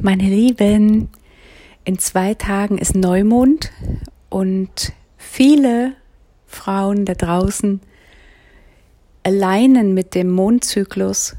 Meine 0.00 0.24
Lieben, 0.24 1.08
in 1.84 1.98
zwei 2.00 2.34
Tagen 2.34 2.78
ist 2.78 2.96
Neumond 2.96 3.70
und 4.28 4.92
viele 5.16 5.92
Frauen 6.46 7.04
da 7.04 7.14
draußen 7.14 7.80
alleinen 9.22 9.94
mit 9.94 10.16
dem 10.16 10.30
Mondzyklus, 10.30 11.36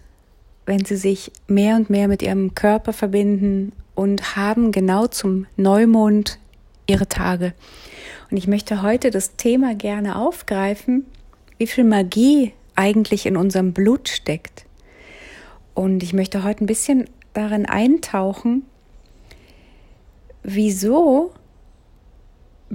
wenn 0.65 0.85
sie 0.85 0.95
sich 0.95 1.33
mehr 1.47 1.75
und 1.75 1.89
mehr 1.89 2.07
mit 2.07 2.21
ihrem 2.21 2.55
Körper 2.55 2.93
verbinden 2.93 3.73
und 3.93 4.37
haben 4.37 4.71
genau 4.71 5.07
zum 5.07 5.47
Neumond 5.57 6.39
ihre 6.87 7.09
Tage. 7.09 7.53
Und 8.31 8.37
ich 8.37 8.47
möchte 8.47 8.81
heute 8.81 9.11
das 9.11 9.35
Thema 9.35 9.75
gerne 9.75 10.17
aufgreifen, 10.17 11.05
wie 11.57 11.67
viel 11.67 11.83
Magie 11.83 12.53
eigentlich 12.73 13.25
in 13.25 13.35
unserem 13.35 13.73
Blut 13.73 14.07
steckt. 14.07 14.65
Und 15.73 16.03
ich 16.03 16.13
möchte 16.13 16.45
heute 16.45 16.63
ein 16.63 16.67
bisschen 16.67 17.09
darin 17.35 17.65
eintauchen, 17.65 18.65
wieso 20.43 21.33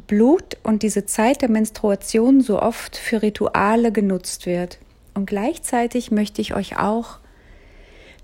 Blut 0.06 0.56
und 0.62 0.82
diese 0.82 1.06
Zeit 1.06 1.42
der 1.42 1.50
Menstruation 1.50 2.40
so 2.40 2.60
oft 2.60 2.96
für 2.96 3.22
Rituale 3.22 3.92
genutzt 3.92 4.46
wird. 4.46 4.78
Und 5.14 5.26
gleichzeitig 5.26 6.10
möchte 6.10 6.40
ich 6.40 6.54
euch 6.54 6.78
auch 6.78 7.18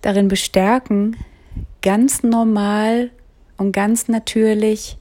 darin 0.00 0.28
bestärken, 0.28 1.16
ganz 1.82 2.22
normal 2.22 3.10
und 3.56 3.72
ganz 3.72 4.08
natürlich 4.08 4.98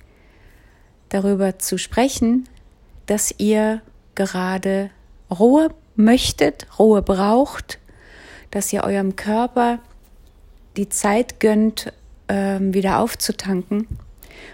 darüber 1.10 1.60
zu 1.60 1.78
sprechen, 1.78 2.50
dass 3.06 3.36
ihr 3.38 3.82
gerade 4.16 4.90
Ruhe 5.30 5.70
möchtet, 5.96 6.68
Ruhe 6.80 7.02
braucht, 7.02 7.80
dass 8.52 8.72
ihr 8.74 8.84
eurem 8.84 9.16
Körper 9.16 9.80
die 10.78 10.90
Zeit 10.90 11.40
gönnt, 11.40 11.92
ähm, 12.28 12.74
wieder 12.74 13.00
aufzutanken. 13.00 13.88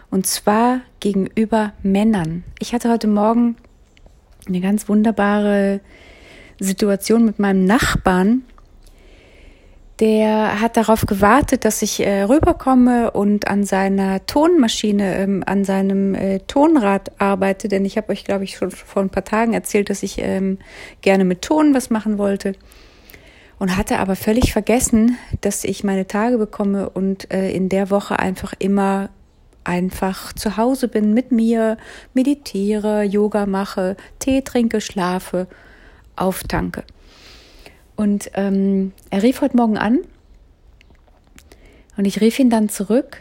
Und 0.10 0.28
zwar 0.28 0.82
gegenüber 1.00 1.74
Männern. 1.84 2.44
Ich 2.60 2.74
hatte 2.74 2.90
heute 2.90 3.08
Morgen 3.08 3.56
eine 4.48 4.62
ganz 4.62 4.90
wunderbare 4.90 5.80
Situation 6.60 7.26
mit 7.26 7.40
meinem 7.40 7.66
Nachbarn. 7.66 8.44
Der 10.00 10.60
hat 10.60 10.78
darauf 10.78 11.06
gewartet, 11.06 11.64
dass 11.64 11.82
ich 11.84 12.00
äh, 12.00 12.24
rüberkomme 12.24 13.12
und 13.12 13.48
an 13.48 13.64
seiner 13.64 14.26
Tonmaschine, 14.26 15.16
ähm, 15.18 15.44
an 15.46 15.64
seinem 15.64 16.16
äh, 16.16 16.40
Tonrad 16.40 17.12
arbeite, 17.22 17.68
denn 17.68 17.86
ich 17.86 17.98
habe 17.98 18.10
euch, 18.12 18.24
glaube 18.24 18.44
ich, 18.44 18.58
schon 18.58 18.72
vor 18.72 19.04
ein 19.04 19.12
paar 19.12 19.24
Tagen 19.24 19.54
erzählt, 19.54 19.92
dass 19.92 20.02
ich 20.02 20.18
ähm, 20.18 20.58
gerne 21.02 21.24
mit 21.24 21.44
Ton 21.44 21.76
was 21.76 21.92
machen 21.92 22.18
wollte 22.18 22.54
und 23.62 23.78
hatte 23.78 24.00
aber 24.00 24.16
völlig 24.16 24.54
vergessen, 24.54 25.20
dass 25.42 25.64
ich 25.66 25.84
meine 25.84 26.08
Tage 26.08 26.40
bekomme 26.40 26.90
und 26.90 27.32
äh, 27.32 27.52
in 27.52 27.70
der 27.70 27.92
Woche 27.92 28.18
einfach 28.18 28.56
immer 28.58 29.12
einfach 29.64 30.34
zu 30.34 30.58
Hause 30.58 30.88
bin 30.88 31.14
mit 31.14 31.32
mir, 31.32 31.78
meditiere, 32.16 33.04
Yoga 33.04 33.46
mache, 33.46 33.98
Tee 34.18 34.42
trinke, 34.42 34.82
schlafe, 34.82 35.46
auftanke. 36.16 36.84
Und 37.96 38.32
ähm, 38.34 38.94
er 39.12 39.22
rief 39.22 39.42
heute 39.42 39.58
Morgen 39.58 39.78
an 39.78 40.00
und 41.98 42.06
ich 42.06 42.20
rief 42.20 42.40
ihn 42.40 42.50
dann 42.50 42.68
zurück 42.68 43.18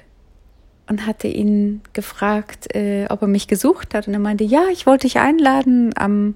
und 0.89 1.07
hatte 1.07 1.29
ihn 1.29 1.83
gefragt, 1.93 2.75
äh, 2.75 3.05
ob 3.11 3.21
er 3.21 3.29
mich 3.29 3.47
gesucht 3.47 3.93
hat. 3.93 4.09
Und 4.09 4.15
er 4.15 4.21
meinte, 4.21 4.45
ja, 4.45 4.69
ich 4.73 4.87
wollte 4.87 5.07
dich 5.07 5.19
einladen 5.19 5.93
am 5.99 6.35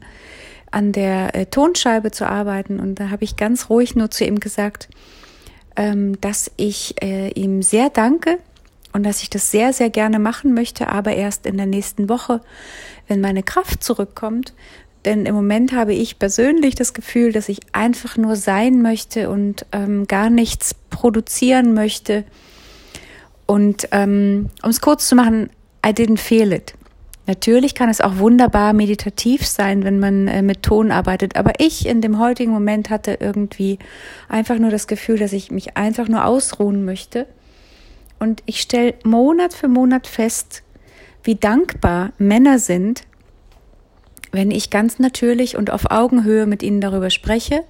an 0.74 0.92
der 0.92 1.34
äh, 1.34 1.46
Tonscheibe 1.46 2.10
zu 2.10 2.28
arbeiten. 2.28 2.80
Und 2.80 2.96
da 2.98 3.10
habe 3.10 3.24
ich 3.24 3.36
ganz 3.36 3.70
ruhig 3.70 3.94
nur 3.94 4.10
zu 4.10 4.24
ihm 4.24 4.40
gesagt, 4.40 4.88
ähm, 5.76 6.20
dass 6.20 6.50
ich 6.56 7.00
äh, 7.02 7.30
ihm 7.30 7.62
sehr 7.62 7.90
danke 7.90 8.38
und 8.92 9.04
dass 9.04 9.22
ich 9.22 9.30
das 9.30 9.50
sehr, 9.50 9.72
sehr 9.72 9.90
gerne 9.90 10.18
machen 10.18 10.52
möchte, 10.52 10.88
aber 10.88 11.14
erst 11.14 11.46
in 11.46 11.56
der 11.56 11.66
nächsten 11.66 12.08
Woche, 12.08 12.40
wenn 13.08 13.20
meine 13.20 13.42
Kraft 13.42 13.82
zurückkommt. 13.82 14.52
Denn 15.04 15.26
im 15.26 15.34
Moment 15.34 15.72
habe 15.72 15.92
ich 15.94 16.18
persönlich 16.18 16.74
das 16.74 16.94
Gefühl, 16.94 17.32
dass 17.32 17.48
ich 17.48 17.60
einfach 17.72 18.16
nur 18.16 18.36
sein 18.36 18.82
möchte 18.82 19.28
und 19.30 19.66
ähm, 19.72 20.06
gar 20.06 20.30
nichts 20.30 20.74
produzieren 20.90 21.74
möchte. 21.74 22.24
Und 23.46 23.88
ähm, 23.92 24.48
um 24.62 24.70
es 24.70 24.80
kurz 24.80 25.08
zu 25.08 25.14
machen, 25.14 25.50
I 25.86 25.90
didn't 25.90 26.18
feel 26.18 26.52
it. 26.52 26.74
Natürlich 27.26 27.74
kann 27.74 27.88
es 27.88 28.02
auch 28.02 28.18
wunderbar 28.18 28.74
meditativ 28.74 29.46
sein, 29.46 29.84
wenn 29.84 29.98
man 29.98 30.28
äh, 30.28 30.42
mit 30.42 30.62
Ton 30.62 30.90
arbeitet. 30.90 31.36
Aber 31.36 31.52
ich 31.58 31.86
in 31.86 32.00
dem 32.02 32.18
heutigen 32.18 32.52
Moment 32.52 32.90
hatte 32.90 33.16
irgendwie 33.18 33.78
einfach 34.28 34.58
nur 34.58 34.70
das 34.70 34.86
Gefühl, 34.86 35.18
dass 35.18 35.32
ich 35.32 35.50
mich 35.50 35.76
einfach 35.76 36.08
nur 36.08 36.26
ausruhen 36.26 36.84
möchte. 36.84 37.26
Und 38.18 38.42
ich 38.46 38.60
stelle 38.60 38.94
Monat 39.04 39.54
für 39.54 39.68
Monat 39.68 40.06
fest, 40.06 40.62
wie 41.22 41.34
dankbar 41.34 42.12
Männer 42.18 42.58
sind, 42.58 43.02
wenn 44.30 44.50
ich 44.50 44.68
ganz 44.68 44.98
natürlich 44.98 45.56
und 45.56 45.70
auf 45.70 45.90
Augenhöhe 45.90 46.46
mit 46.46 46.62
ihnen 46.62 46.80
darüber 46.80 47.08
spreche, 47.08 47.64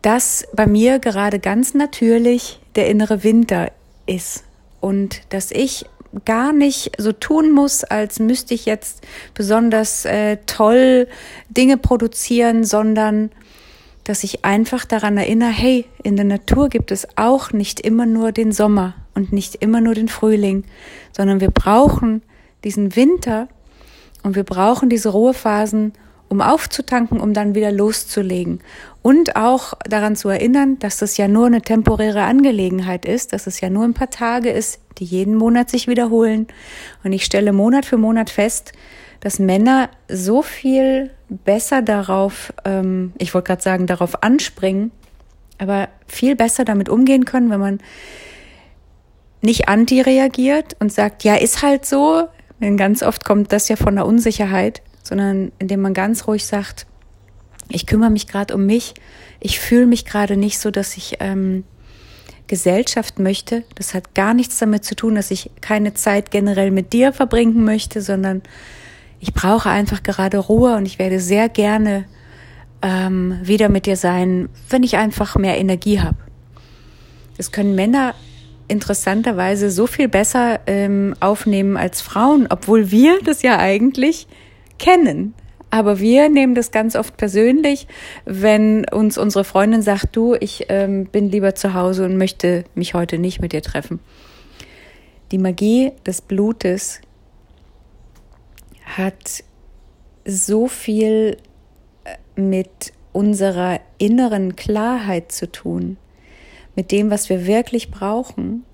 dass 0.00 0.46
bei 0.54 0.66
mir 0.66 0.98
gerade 0.98 1.38
ganz 1.38 1.74
natürlich 1.74 2.60
der 2.76 2.88
innere 2.88 3.24
Winter 3.24 3.72
ist 4.06 4.44
und 4.80 5.22
dass 5.30 5.50
ich 5.50 5.86
gar 6.24 6.52
nicht 6.52 6.92
so 6.98 7.12
tun 7.12 7.52
muss, 7.52 7.84
als 7.84 8.20
müsste 8.20 8.54
ich 8.54 8.66
jetzt 8.66 9.02
besonders 9.34 10.04
äh, 10.04 10.38
toll 10.46 11.08
Dinge 11.48 11.76
produzieren, 11.76 12.64
sondern 12.64 13.30
dass 14.04 14.22
ich 14.22 14.44
einfach 14.44 14.84
daran 14.84 15.16
erinnere, 15.16 15.50
hey, 15.50 15.86
in 16.02 16.16
der 16.16 16.26
Natur 16.26 16.68
gibt 16.68 16.90
es 16.90 17.08
auch 17.16 17.52
nicht 17.52 17.80
immer 17.80 18.06
nur 18.06 18.32
den 18.32 18.52
Sommer 18.52 18.94
und 19.14 19.32
nicht 19.32 19.56
immer 19.56 19.80
nur 19.80 19.94
den 19.94 20.08
Frühling, 20.08 20.64
sondern 21.12 21.40
wir 21.40 21.50
brauchen 21.50 22.22
diesen 22.64 22.96
Winter 22.96 23.48
und 24.22 24.36
wir 24.36 24.44
brauchen 24.44 24.90
diese 24.90 25.10
Ruhephasen, 25.10 25.94
um 26.34 26.40
aufzutanken, 26.40 27.20
um 27.20 27.32
dann 27.32 27.54
wieder 27.54 27.70
loszulegen. 27.70 28.60
Und 29.02 29.36
auch 29.36 29.74
daran 29.88 30.16
zu 30.16 30.28
erinnern, 30.28 30.78
dass 30.80 30.98
das 30.98 31.16
ja 31.16 31.28
nur 31.28 31.46
eine 31.46 31.62
temporäre 31.62 32.22
Angelegenheit 32.22 33.04
ist, 33.04 33.32
dass 33.32 33.46
es 33.46 33.60
ja 33.60 33.70
nur 33.70 33.84
ein 33.84 33.94
paar 33.94 34.10
Tage 34.10 34.50
ist, 34.50 34.80
die 34.98 35.04
jeden 35.04 35.36
Monat 35.36 35.70
sich 35.70 35.86
wiederholen. 35.86 36.48
Und 37.04 37.12
ich 37.12 37.24
stelle 37.24 37.52
Monat 37.52 37.86
für 37.86 37.98
Monat 37.98 38.30
fest, 38.30 38.72
dass 39.20 39.38
Männer 39.38 39.90
so 40.08 40.42
viel 40.42 41.10
besser 41.28 41.82
darauf, 41.82 42.52
ähm, 42.64 43.12
ich 43.18 43.32
wollte 43.32 43.46
gerade 43.46 43.62
sagen, 43.62 43.86
darauf 43.86 44.22
anspringen, 44.24 44.90
aber 45.58 45.88
viel 46.08 46.34
besser 46.34 46.64
damit 46.64 46.88
umgehen 46.88 47.24
können, 47.24 47.48
wenn 47.48 47.60
man 47.60 47.78
nicht 49.40 49.68
anti 49.68 50.00
reagiert 50.00 50.76
und 50.80 50.92
sagt, 50.92 51.22
ja, 51.22 51.36
ist 51.36 51.62
halt 51.62 51.86
so, 51.86 52.26
denn 52.60 52.76
ganz 52.76 53.02
oft 53.04 53.24
kommt 53.24 53.52
das 53.52 53.68
ja 53.68 53.76
von 53.76 53.94
der 53.94 54.06
Unsicherheit, 54.06 54.82
sondern 55.04 55.52
indem 55.60 55.82
man 55.82 55.94
ganz 55.94 56.26
ruhig 56.26 56.44
sagt, 56.44 56.86
ich 57.68 57.86
kümmere 57.86 58.10
mich 58.10 58.26
gerade 58.26 58.54
um 58.54 58.66
mich, 58.66 58.94
ich 59.40 59.60
fühle 59.60 59.86
mich 59.86 60.04
gerade 60.04 60.36
nicht 60.36 60.58
so, 60.58 60.70
dass 60.70 60.96
ich 60.96 61.18
ähm, 61.20 61.64
Gesellschaft 62.46 63.18
möchte. 63.18 63.64
Das 63.74 63.94
hat 63.94 64.14
gar 64.14 64.34
nichts 64.34 64.58
damit 64.58 64.84
zu 64.84 64.96
tun, 64.96 65.14
dass 65.14 65.30
ich 65.30 65.50
keine 65.60 65.94
Zeit 65.94 66.30
generell 66.30 66.70
mit 66.70 66.92
dir 66.92 67.12
verbringen 67.12 67.64
möchte, 67.64 68.02
sondern 68.02 68.42
ich 69.20 69.32
brauche 69.32 69.70
einfach 69.70 70.02
gerade 70.02 70.38
Ruhe 70.38 70.76
und 70.76 70.86
ich 70.86 70.98
werde 70.98 71.20
sehr 71.20 71.48
gerne 71.48 72.04
ähm, 72.82 73.38
wieder 73.42 73.68
mit 73.68 73.86
dir 73.86 73.96
sein, 73.96 74.48
wenn 74.68 74.82
ich 74.82 74.96
einfach 74.96 75.36
mehr 75.36 75.58
Energie 75.58 76.00
habe. 76.00 76.18
Das 77.36 77.50
können 77.50 77.74
Männer 77.74 78.14
interessanterweise 78.68 79.70
so 79.70 79.86
viel 79.86 80.08
besser 80.08 80.60
ähm, 80.66 81.14
aufnehmen 81.20 81.76
als 81.76 82.00
Frauen, 82.00 82.46
obwohl 82.48 82.90
wir 82.90 83.18
das 83.24 83.42
ja 83.42 83.58
eigentlich 83.58 84.26
kennen. 84.84 85.34
Aber 85.70 85.98
wir 85.98 86.28
nehmen 86.28 86.54
das 86.54 86.70
ganz 86.70 86.94
oft 86.94 87.16
persönlich, 87.16 87.88
wenn 88.26 88.86
uns 88.90 89.16
unsere 89.16 89.42
Freundin 89.42 89.80
sagt, 89.80 90.14
du, 90.14 90.34
ich 90.34 90.66
ähm, 90.68 91.06
bin 91.06 91.30
lieber 91.30 91.54
zu 91.54 91.72
Hause 91.72 92.04
und 92.04 92.18
möchte 92.18 92.64
mich 92.74 92.92
heute 92.92 93.18
nicht 93.18 93.40
mit 93.40 93.52
dir 93.52 93.62
treffen. 93.62 93.98
Die 95.32 95.38
Magie 95.38 95.92
des 96.06 96.20
Blutes 96.20 97.00
hat 98.84 99.42
so 100.26 100.68
viel 100.68 101.38
äh, 102.04 102.40
mit 102.40 102.92
unserer 103.12 103.80
inneren 103.96 104.56
Klarheit 104.56 105.32
zu 105.32 105.50
tun, 105.50 105.96
mit 106.76 106.92
dem, 106.92 107.10
was 107.10 107.30
wir 107.30 107.46
wirklich 107.46 107.90
brauchen. 107.90 108.64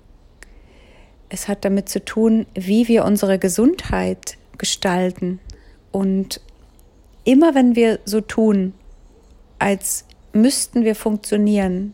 Es 1.29 1.47
hat 1.47 1.63
damit 1.63 1.87
zu 1.87 2.03
tun, 2.03 2.45
wie 2.53 2.89
wir 2.89 3.05
unsere 3.05 3.39
Gesundheit 3.39 4.37
gestalten 4.57 5.39
und 5.91 6.41
immer 7.23 7.55
wenn 7.55 7.75
wir 7.75 7.99
so 8.05 8.21
tun, 8.21 8.73
als 9.59 10.05
müssten 10.33 10.83
wir 10.83 10.95
funktionieren, 10.95 11.93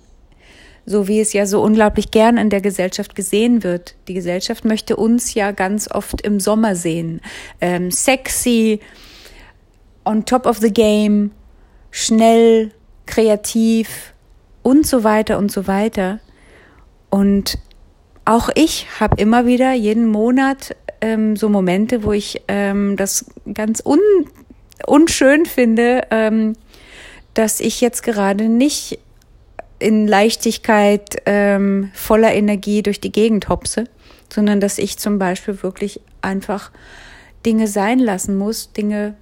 so 0.86 1.08
wie 1.08 1.20
es 1.20 1.34
ja 1.34 1.46
so 1.46 1.62
unglaublich 1.62 2.12
gern 2.12 2.38
in 2.38 2.50
der 2.50 2.62
Gesellschaft 2.62 3.16
gesehen 3.16 3.64
wird. 3.64 3.96
Die 4.08 4.14
Gesellschaft 4.14 4.64
möchte 4.64 4.96
uns 4.96 5.34
ja 5.34 5.52
ganz 5.52 5.92
oft 5.92 6.22
im 6.22 6.40
Sommer 6.40 6.76
sehen. 6.76 7.20
Ähm, 7.60 7.92
sexy, 7.92 8.80
on 10.06 10.24
top 10.24 10.46
of 10.46 10.60
the 10.60 10.72
game, 10.72 11.32
schnell, 11.92 12.72
kreativ 13.06 14.14
und 14.64 14.88
so 14.88 15.04
weiter 15.04 15.38
und 15.38 15.52
so 15.52 15.68
weiter. 15.68 16.20
Und 17.10 17.58
auch 18.24 18.50
ich 18.56 18.88
habe 19.00 19.22
immer 19.22 19.46
wieder 19.46 19.74
jeden 19.74 20.08
Monat 20.08 20.76
ähm, 21.02 21.36
so 21.36 21.50
Momente, 21.50 22.04
wo 22.04 22.12
ich 22.12 22.42
ähm, 22.48 22.96
das 22.96 23.26
ganz 23.54 23.82
un 23.86 24.00
unschön 24.86 25.46
finde, 25.46 26.02
ähm, 26.12 26.54
dass 27.34 27.60
ich 27.60 27.82
jetzt 27.82 28.04
gerade 28.04 28.48
nicht 28.48 29.00
in 29.80 30.08
Leichtigkeit 30.08 31.22
ähm, 31.26 31.92
voller 31.94 32.34
Energie 32.34 32.82
durch 32.82 33.00
die 33.00 33.12
Gegend 33.12 33.50
hopse, 33.50 33.86
sondern 34.32 34.60
dass 34.60 34.78
ich 34.78 34.98
zum 34.98 35.20
Beispiel 35.20 35.62
wirklich 35.62 36.02
einfach 36.22 36.72
Dinge 37.46 37.68
sein 37.68 38.00
lassen 38.00 38.38
muss, 38.38 38.74
Dinge, 38.74 39.16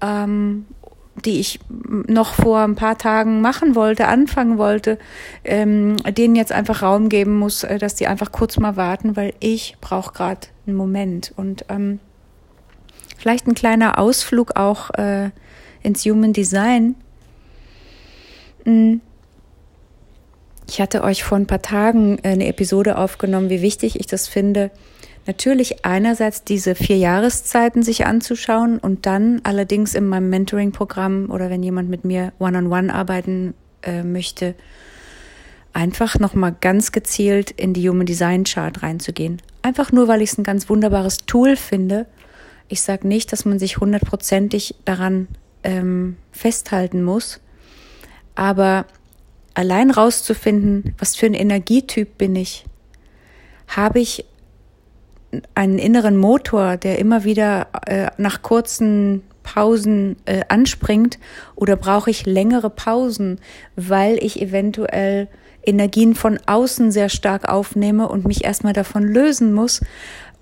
ähm, 0.00 0.66
die 1.24 1.40
ich 1.40 1.60
noch 2.06 2.34
vor 2.34 2.60
ein 2.60 2.76
paar 2.76 2.96
Tagen 2.96 3.40
machen 3.40 3.74
wollte, 3.74 4.06
anfangen 4.06 4.58
wollte, 4.58 4.98
ähm, 5.44 5.96
denen 5.96 6.36
jetzt 6.36 6.52
einfach 6.52 6.82
Raum 6.82 7.08
geben 7.08 7.38
muss, 7.38 7.64
äh, 7.64 7.78
dass 7.78 7.94
die 7.94 8.06
einfach 8.06 8.32
kurz 8.32 8.58
mal 8.58 8.76
warten, 8.76 9.16
weil 9.16 9.34
ich 9.40 9.76
brauche 9.80 10.12
gerade 10.12 10.46
einen 10.66 10.76
Moment. 10.76 11.32
Und 11.36 11.64
ähm, 11.68 11.98
vielleicht 13.18 13.46
ein 13.46 13.54
kleiner 13.54 13.98
Ausflug 13.98 14.56
auch 14.56 14.90
äh, 14.90 15.30
ins 15.82 16.04
Human 16.04 16.32
Design. 16.32 16.94
Mhm 18.64 19.00
ich 20.70 20.80
hatte 20.80 21.02
euch 21.02 21.24
vor 21.24 21.36
ein 21.36 21.48
paar 21.48 21.62
Tagen 21.62 22.20
eine 22.22 22.46
Episode 22.46 22.96
aufgenommen, 22.96 23.50
wie 23.50 23.60
wichtig 23.60 23.98
ich 23.98 24.06
das 24.06 24.28
finde, 24.28 24.70
natürlich 25.26 25.84
einerseits 25.84 26.44
diese 26.44 26.74
vier 26.74 26.96
Jahreszeiten 26.96 27.82
sich 27.82 28.06
anzuschauen 28.06 28.78
und 28.78 29.06
dann 29.06 29.40
allerdings 29.44 29.94
in 29.94 30.06
meinem 30.06 30.30
Mentoring-Programm 30.30 31.30
oder 31.30 31.50
wenn 31.50 31.62
jemand 31.62 31.88
mit 31.88 32.04
mir 32.04 32.32
one-on-one 32.38 32.88
-on 32.88 32.90
-one 32.90 32.92
arbeiten 32.92 33.54
äh, 33.82 34.02
möchte, 34.02 34.54
einfach 35.72 36.18
nochmal 36.18 36.54
ganz 36.60 36.92
gezielt 36.92 37.50
in 37.50 37.74
die 37.74 37.88
Human 37.88 38.06
Design 38.06 38.44
Chart 38.44 38.82
reinzugehen. 38.82 39.40
Einfach 39.62 39.92
nur, 39.92 40.08
weil 40.08 40.22
ich 40.22 40.32
es 40.32 40.38
ein 40.38 40.44
ganz 40.44 40.68
wunderbares 40.68 41.18
Tool 41.18 41.56
finde. 41.56 42.06
Ich 42.68 42.82
sage 42.82 43.06
nicht, 43.06 43.32
dass 43.32 43.44
man 43.44 43.58
sich 43.58 43.78
hundertprozentig 43.78 44.74
daran 44.84 45.28
ähm, 45.62 46.16
festhalten 46.32 47.02
muss, 47.02 47.40
aber 48.34 48.86
allein 49.54 49.90
rauszufinden, 49.90 50.94
was 50.98 51.16
für 51.16 51.26
ein 51.26 51.34
Energietyp 51.34 52.16
bin 52.16 52.36
ich, 52.36 52.64
habe 53.68 54.00
ich 54.00 54.24
einen 55.54 55.78
inneren 55.78 56.16
Motor, 56.16 56.76
der 56.76 56.98
immer 56.98 57.24
wieder 57.24 57.68
äh, 57.86 58.08
nach 58.16 58.42
kurzen 58.42 59.22
Pausen 59.42 60.16
äh, 60.26 60.42
anspringt? 60.48 61.18
Oder 61.56 61.76
brauche 61.76 62.10
ich 62.10 62.26
längere 62.26 62.70
Pausen, 62.70 63.40
weil 63.76 64.22
ich 64.22 64.40
eventuell 64.40 65.28
Energien 65.64 66.14
von 66.14 66.38
außen 66.46 66.90
sehr 66.90 67.08
stark 67.08 67.48
aufnehme 67.48 68.08
und 68.08 68.26
mich 68.26 68.44
erstmal 68.44 68.72
davon 68.72 69.02
lösen 69.02 69.52
muss? 69.52 69.80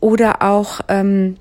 Oder 0.01 0.43
auch 0.43 0.81
ähm, 0.89 1.37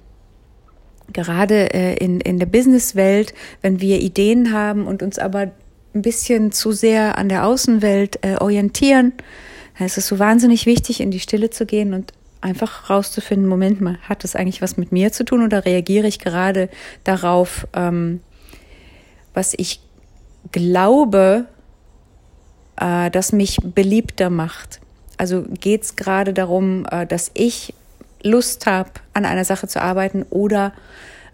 gerade 1.13 1.73
äh, 1.73 1.95
in, 1.95 2.19
in 2.21 2.39
der 2.39 2.47
Businesswelt, 2.47 3.33
wenn 3.61 3.81
wir 3.81 4.01
Ideen 4.01 4.51
haben 4.51 4.87
und 4.87 5.03
uns 5.03 5.19
aber 5.19 5.51
ein 5.93 6.01
bisschen 6.01 6.51
zu 6.51 6.71
sehr 6.71 7.17
an 7.17 7.29
der 7.29 7.45
Außenwelt 7.45 8.19
äh, 8.23 8.35
orientieren, 8.35 9.13
dann 9.77 9.87
ist 9.87 9.97
es 9.97 10.07
so 10.07 10.19
wahnsinnig 10.19 10.65
wichtig, 10.65 11.01
in 11.01 11.11
die 11.11 11.19
Stille 11.19 11.49
zu 11.49 11.65
gehen 11.65 11.93
und 11.93 12.13
einfach 12.47 12.89
rauszufinden, 12.89 13.47
Moment 13.47 13.81
mal, 13.81 13.97
hat 14.01 14.23
das 14.23 14.35
eigentlich 14.35 14.61
was 14.61 14.77
mit 14.77 14.91
mir 14.91 15.11
zu 15.11 15.25
tun 15.25 15.43
oder 15.43 15.65
reagiere 15.65 16.07
ich 16.07 16.19
gerade 16.19 16.69
darauf, 17.03 17.67
ähm, 17.73 18.21
was 19.33 19.53
ich 19.57 19.81
glaube, 20.51 21.45
äh, 22.77 23.11
das 23.11 23.33
mich 23.33 23.57
beliebter 23.61 24.29
macht. 24.29 24.79
Also 25.17 25.43
geht 25.43 25.83
es 25.83 25.95
gerade 25.95 26.33
darum, 26.33 26.85
äh, 26.89 27.05
dass 27.05 27.31
ich 27.33 27.73
Lust 28.23 28.65
habe, 28.65 28.91
an 29.13 29.25
einer 29.25 29.45
Sache 29.45 29.67
zu 29.67 29.81
arbeiten 29.81 30.25
oder 30.29 30.73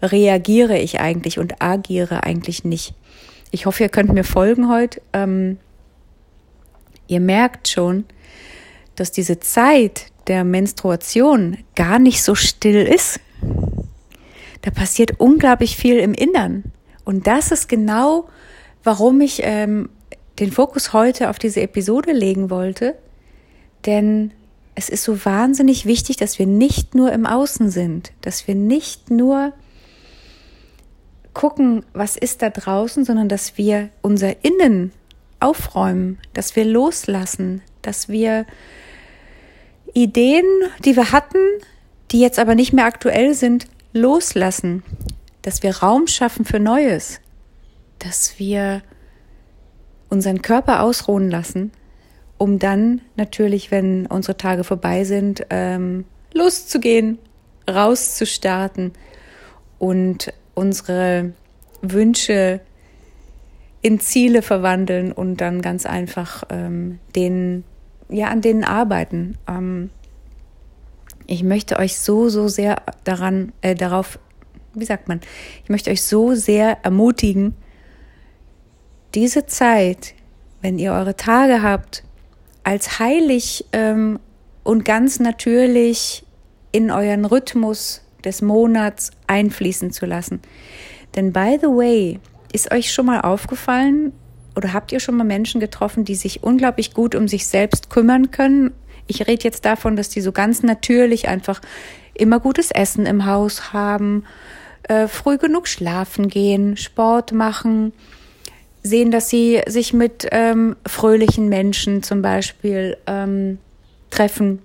reagiere 0.02 0.78
ich 0.78 1.00
eigentlich 1.00 1.38
und 1.38 1.62
agiere 1.62 2.24
eigentlich 2.24 2.64
nicht. 2.64 2.94
Ich 3.50 3.66
hoffe, 3.66 3.84
ihr 3.84 3.88
könnt 3.88 4.12
mir 4.12 4.24
folgen 4.24 4.68
heute. 4.68 5.00
Ähm, 5.12 5.58
ihr 7.06 7.20
merkt 7.20 7.68
schon, 7.68 8.04
dass 8.96 9.12
diese 9.12 9.40
Zeit 9.40 10.06
der 10.26 10.44
Menstruation 10.44 11.58
gar 11.74 11.98
nicht 11.98 12.22
so 12.22 12.34
still 12.34 12.86
ist. 12.86 13.20
Da 14.62 14.70
passiert 14.70 15.20
unglaublich 15.20 15.76
viel 15.76 15.98
im 15.98 16.14
Innern. 16.14 16.64
Und 17.04 17.26
das 17.26 17.52
ist 17.52 17.68
genau, 17.68 18.28
warum 18.82 19.20
ich 19.20 19.40
ähm, 19.42 19.90
den 20.38 20.50
Fokus 20.50 20.92
heute 20.92 21.30
auf 21.30 21.38
diese 21.38 21.60
Episode 21.60 22.12
legen 22.12 22.50
wollte. 22.50 22.94
Denn 23.86 24.32
es 24.74 24.88
ist 24.88 25.04
so 25.04 25.24
wahnsinnig 25.24 25.86
wichtig, 25.86 26.16
dass 26.16 26.38
wir 26.38 26.46
nicht 26.46 26.94
nur 26.94 27.12
im 27.12 27.26
Außen 27.26 27.70
sind, 27.70 28.12
dass 28.22 28.48
wir 28.48 28.54
nicht 28.54 29.10
nur 29.10 29.52
gucken, 31.32 31.84
was 31.92 32.16
ist 32.16 32.42
da 32.42 32.50
draußen, 32.50 33.04
sondern 33.04 33.28
dass 33.28 33.58
wir 33.58 33.90
unser 34.02 34.44
Innen 34.44 34.92
aufräumen, 35.40 36.18
dass 36.32 36.56
wir 36.56 36.64
loslassen, 36.64 37.60
dass 37.82 38.08
wir 38.08 38.46
Ideen, 39.94 40.44
die 40.84 40.96
wir 40.96 41.12
hatten, 41.12 41.38
die 42.10 42.20
jetzt 42.20 42.38
aber 42.38 42.54
nicht 42.54 42.72
mehr 42.72 42.84
aktuell 42.84 43.34
sind, 43.34 43.66
loslassen, 43.92 44.82
dass 45.42 45.62
wir 45.62 45.78
Raum 45.78 46.06
schaffen 46.06 46.44
für 46.44 46.58
Neues, 46.58 47.20
dass 48.00 48.38
wir 48.38 48.82
unseren 50.08 50.42
Körper 50.42 50.82
ausruhen 50.82 51.30
lassen, 51.30 51.72
um 52.38 52.58
dann 52.58 53.00
natürlich, 53.16 53.70
wenn 53.70 54.06
unsere 54.06 54.36
Tage 54.36 54.64
vorbei 54.64 55.04
sind, 55.04 55.46
ähm, 55.50 56.04
loszugehen, 56.32 57.18
rauszustarten 57.68 58.92
und 59.78 60.32
unsere 60.54 61.32
Wünsche 61.82 62.60
in 63.82 64.00
Ziele 64.00 64.42
verwandeln 64.42 65.12
und 65.12 65.40
dann 65.40 65.62
ganz 65.62 65.84
einfach 65.84 66.44
ähm, 66.48 66.98
den, 67.14 67.64
ja, 68.14 68.28
an 68.28 68.40
denen 68.40 68.64
arbeiten. 68.64 69.36
Ähm, 69.48 69.90
ich 71.26 71.42
möchte 71.42 71.78
euch 71.78 71.98
so, 71.98 72.28
so 72.28 72.48
sehr 72.48 72.82
daran, 73.02 73.52
äh, 73.60 73.74
darauf, 73.74 74.18
wie 74.72 74.84
sagt 74.84 75.08
man, 75.08 75.20
ich 75.64 75.70
möchte 75.70 75.90
euch 75.90 76.02
so 76.02 76.34
sehr 76.34 76.84
ermutigen, 76.84 77.54
diese 79.14 79.46
Zeit, 79.46 80.14
wenn 80.60 80.78
ihr 80.78 80.92
eure 80.92 81.16
Tage 81.16 81.62
habt, 81.62 82.04
als 82.62 82.98
heilig 82.98 83.64
ähm, 83.72 84.20
und 84.62 84.84
ganz 84.84 85.18
natürlich 85.18 86.24
in 86.72 86.90
euren 86.90 87.24
Rhythmus 87.24 88.02
des 88.24 88.42
Monats 88.42 89.10
einfließen 89.26 89.90
zu 89.90 90.06
lassen. 90.06 90.40
Denn 91.16 91.32
by 91.32 91.58
the 91.60 91.68
way, 91.68 92.20
ist 92.52 92.72
euch 92.72 92.92
schon 92.92 93.06
mal 93.06 93.20
aufgefallen 93.20 94.12
oder 94.56 94.72
habt 94.72 94.92
ihr 94.92 95.00
schon 95.00 95.16
mal 95.16 95.24
Menschen 95.24 95.60
getroffen, 95.60 96.04
die 96.04 96.14
sich 96.14 96.42
unglaublich 96.42 96.94
gut 96.94 97.14
um 97.14 97.28
sich 97.28 97.46
selbst 97.46 97.90
kümmern 97.90 98.30
können? 98.30 98.72
Ich 99.06 99.26
rede 99.26 99.44
jetzt 99.44 99.64
davon, 99.64 99.96
dass 99.96 100.08
die 100.08 100.20
so 100.20 100.32
ganz 100.32 100.62
natürlich 100.62 101.28
einfach 101.28 101.60
immer 102.14 102.40
gutes 102.40 102.70
Essen 102.70 103.06
im 103.06 103.26
Haus 103.26 103.72
haben, 103.72 104.24
äh, 104.84 105.08
früh 105.08 105.36
genug 105.36 105.68
schlafen 105.68 106.28
gehen, 106.28 106.76
Sport 106.76 107.32
machen, 107.32 107.92
sehen, 108.82 109.10
dass 109.10 109.28
sie 109.28 109.62
sich 109.66 109.92
mit 109.92 110.28
ähm, 110.30 110.76
fröhlichen 110.86 111.48
Menschen 111.48 112.02
zum 112.02 112.22
Beispiel 112.22 112.96
ähm, 113.06 113.58
treffen 114.10 114.60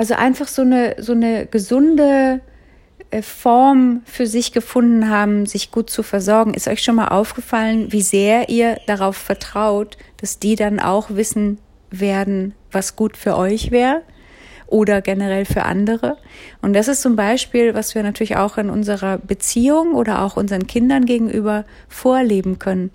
also 0.00 0.14
einfach 0.14 0.48
so 0.48 0.62
eine, 0.62 0.96
so 0.96 1.12
eine 1.12 1.44
gesunde 1.44 2.40
Form 3.22 4.02
für 4.04 4.26
sich 4.26 4.52
gefunden 4.52 5.08
haben, 5.08 5.46
sich 5.46 5.70
gut 5.70 5.90
zu 5.90 6.02
versorgen. 6.02 6.54
Ist 6.54 6.68
euch 6.68 6.82
schon 6.82 6.94
mal 6.94 7.08
aufgefallen, 7.08 7.92
wie 7.92 8.02
sehr 8.02 8.48
ihr 8.48 8.78
darauf 8.86 9.16
vertraut, 9.16 9.96
dass 10.18 10.38
die 10.38 10.54
dann 10.54 10.78
auch 10.78 11.10
wissen 11.10 11.58
werden, 11.90 12.54
was 12.70 12.94
gut 12.96 13.16
für 13.16 13.36
euch 13.36 13.70
wäre? 13.70 14.02
oder 14.70 15.02
generell 15.02 15.44
für 15.44 15.64
andere. 15.64 16.16
Und 16.62 16.72
das 16.72 16.88
ist 16.88 17.02
zum 17.02 17.16
Beispiel, 17.16 17.74
was 17.74 17.94
wir 17.94 18.02
natürlich 18.02 18.36
auch 18.36 18.56
in 18.56 18.70
unserer 18.70 19.18
Beziehung 19.18 19.94
oder 19.94 20.22
auch 20.22 20.36
unseren 20.36 20.66
Kindern 20.66 21.04
gegenüber 21.04 21.64
vorleben 21.88 22.58
können. 22.58 22.92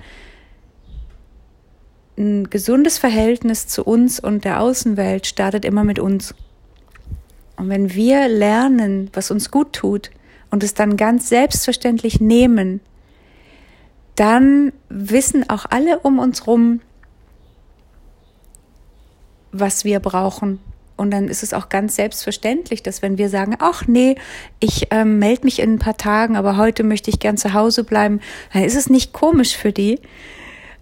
Ein 2.17 2.50
gesundes 2.50 2.98
Verhältnis 2.98 3.67
zu 3.67 3.84
uns 3.84 4.22
und 4.22 4.45
der 4.45 4.62
Außenwelt 4.62 5.27
startet 5.27 5.65
immer 5.65 5.84
mit 5.84 6.00
uns. 6.00 6.34
Und 7.57 7.69
wenn 7.69 7.93
wir 7.93 8.27
lernen, 8.27 9.09
was 9.13 9.31
uns 9.31 9.51
gut 9.51 9.74
tut 9.74 10.12
und 10.51 10.63
es 10.63 10.74
dann 10.74 10.97
ganz 10.97 11.29
selbstverständlich 11.29 12.19
nehmen, 12.19 12.81
dann 14.15 14.71
wissen 14.89 15.50
auch 15.50 15.65
alle 15.69 16.00
um 16.00 16.19
uns 16.19 16.47
rum, 16.47 16.81
was 19.51 19.85
wir 19.85 20.00
brauchen. 20.00 20.59
Und 20.97 21.12
dann 21.12 21.27
ist 21.27 21.43
es 21.43 21.53
auch 21.53 21.67
ganz 21.67 21.97
selbstverständlich, 21.97 22.81
dass 22.81 23.01
wenn 23.01 23.17
wir 23.17 23.29
sagen, 23.29 23.55
ach 23.59 23.85
nee, 23.85 24.15
ich 24.62 24.88
ähm, 24.91 25.19
melde 25.19 25.43
mich 25.43 25.59
in 25.59 25.74
ein 25.74 25.79
paar 25.79 25.97
Tagen, 25.97 26.38
aber 26.38 26.55
heute 26.55 26.83
möchte 26.83 27.09
ich 27.09 27.19
gern 27.19 27.35
zu 27.35 27.53
Hause 27.53 27.83
bleiben, 27.83 28.21
dann 28.53 28.63
ist 28.63 28.75
es 28.75 28.89
nicht 28.89 29.12
komisch 29.12 29.57
für 29.57 29.74
die, 29.74 30.00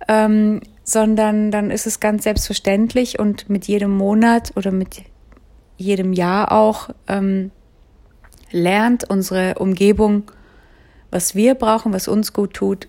ähm, 0.07 0.61
sondern 0.83 1.49
dann 1.49 1.71
ist 1.71 1.87
es 1.87 1.99
ganz 1.99 2.25
selbstverständlich 2.25 3.17
und 3.17 3.49
mit 3.49 3.65
jedem 3.65 3.91
Monat 3.91 4.51
oder 4.55 4.71
mit 4.71 5.01
jedem 5.77 6.13
Jahr 6.13 6.51
auch 6.51 6.89
ähm, 7.07 7.51
lernt 8.51 9.09
unsere 9.09 9.55
Umgebung, 9.55 10.31
was 11.11 11.35
wir 11.35 11.55
brauchen, 11.55 11.93
was 11.93 12.07
uns 12.07 12.33
gut 12.33 12.53
tut 12.53 12.87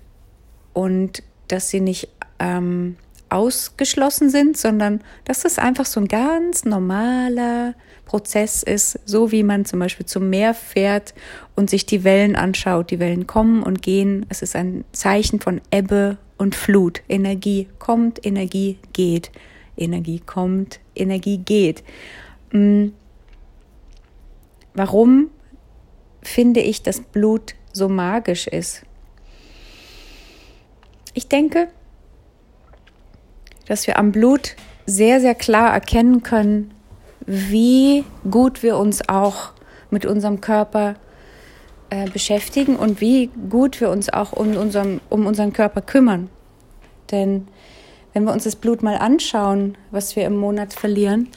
und 0.72 1.22
dass 1.48 1.70
sie 1.70 1.80
nicht 1.80 2.08
ähm, 2.38 2.96
ausgeschlossen 3.30 4.30
sind, 4.30 4.56
sondern 4.56 5.00
dass 5.24 5.44
es 5.44 5.58
einfach 5.58 5.86
so 5.86 6.00
ein 6.00 6.08
ganz 6.08 6.64
normaler 6.64 7.74
Prozess 8.04 8.62
ist, 8.62 9.00
so 9.06 9.32
wie 9.32 9.42
man 9.42 9.64
zum 9.64 9.80
Beispiel 9.80 10.06
zum 10.06 10.30
Meer 10.30 10.54
fährt 10.54 11.14
und 11.56 11.68
sich 11.68 11.86
die 11.86 12.04
Wellen 12.04 12.36
anschaut. 12.36 12.90
Die 12.90 13.00
Wellen 13.00 13.26
kommen 13.26 13.62
und 13.62 13.82
gehen. 13.82 14.26
Es 14.28 14.42
ist 14.42 14.54
ein 14.54 14.84
Zeichen 14.92 15.40
von 15.40 15.60
Ebbe 15.70 16.18
und 16.36 16.54
Flut. 16.54 17.02
Energie 17.08 17.68
kommt, 17.78 18.24
Energie 18.24 18.78
geht. 18.92 19.30
Energie 19.76 20.20
kommt, 20.20 20.78
Energie 20.94 21.38
geht. 21.38 21.82
Mm. 22.54 22.92
Warum 24.74 25.30
finde 26.22 26.60
ich, 26.60 26.82
dass 26.82 27.00
Blut 27.00 27.54
so 27.72 27.88
magisch 27.88 28.46
ist? 28.46 28.82
Ich 31.12 31.28
denke, 31.28 31.68
dass 33.66 33.86
wir 33.86 33.98
am 33.98 34.12
Blut 34.12 34.56
sehr, 34.86 35.20
sehr 35.20 35.34
klar 35.34 35.72
erkennen 35.72 36.22
können, 36.22 36.72
wie 37.26 38.04
gut 38.30 38.62
wir 38.62 38.76
uns 38.78 39.08
auch 39.08 39.52
mit 39.90 40.06
unserem 40.06 40.40
Körper 40.40 40.96
äh, 41.90 42.08
beschäftigen 42.10 42.76
und 42.76 43.00
wie 43.00 43.30
gut 43.48 43.80
wir 43.80 43.90
uns 43.90 44.12
auch 44.12 44.32
um, 44.32 44.56
unserem, 44.56 45.00
um 45.08 45.26
unseren 45.26 45.52
Körper 45.52 45.80
kümmern. 45.80 46.28
Denn 47.10 47.48
wenn 48.12 48.24
wir 48.24 48.32
uns 48.32 48.44
das 48.44 48.56
Blut 48.56 48.82
mal 48.82 48.96
anschauen, 48.96 49.76
was 49.90 50.14
wir 50.14 50.24
im 50.24 50.36
Monat 50.36 50.72
verlieren, 50.72 51.28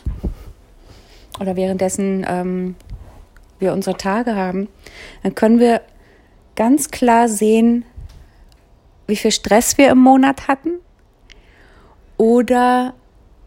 oder 1.39 1.55
währenddessen 1.55 2.25
ähm, 2.27 2.75
wir 3.59 3.73
unsere 3.73 3.97
Tage 3.97 4.35
haben, 4.35 4.67
dann 5.23 5.35
können 5.35 5.59
wir 5.59 5.81
ganz 6.55 6.89
klar 6.89 7.29
sehen, 7.29 7.85
wie 9.07 9.15
viel 9.15 9.31
Stress 9.31 9.77
wir 9.77 9.89
im 9.89 9.99
Monat 9.99 10.47
hatten 10.47 10.73
oder 12.17 12.93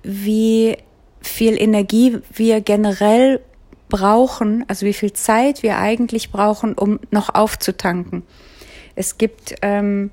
wie 0.02 0.76
viel 1.20 1.61
Energie 1.61 2.18
wir 2.32 2.61
generell 2.61 3.40
brauchen, 3.88 4.64
also 4.68 4.87
wie 4.87 4.94
viel 4.94 5.12
Zeit 5.12 5.62
wir 5.62 5.78
eigentlich 5.78 6.30
brauchen, 6.30 6.75
um 6.75 7.00
noch 7.11 7.35
aufzutanken. 7.35 8.23
Es 8.94 9.18
gibt, 9.18 9.56
ähm, 9.62 10.11